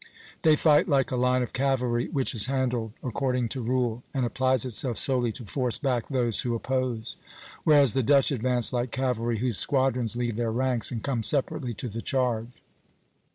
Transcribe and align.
They 0.41 0.55
fight 0.55 0.89
like 0.89 1.11
a 1.11 1.15
line 1.15 1.43
of 1.43 1.53
cavalry 1.53 2.07
which 2.07 2.33
is 2.33 2.47
handled 2.47 2.93
according 3.03 3.49
to 3.49 3.61
rule, 3.61 4.01
and 4.15 4.25
applies 4.25 4.65
itself 4.65 4.97
solely 4.97 5.31
to 5.33 5.45
force 5.45 5.77
back 5.77 6.07
those 6.07 6.41
who 6.41 6.55
oppose; 6.55 7.17
whereas 7.65 7.93
the 7.93 8.01
Dutch 8.01 8.31
advance 8.31 8.73
like 8.73 8.89
cavalry 8.89 9.37
whose 9.37 9.59
squadrons 9.59 10.15
leave 10.15 10.37
their 10.37 10.51
ranks 10.51 10.89
and 10.89 11.03
come 11.03 11.21
separately 11.21 11.75
to 11.75 11.87
the 11.87 12.01
charge." 12.01 12.63